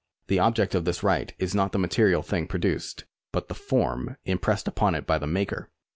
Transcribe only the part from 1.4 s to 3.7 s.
not the material thing produced, but the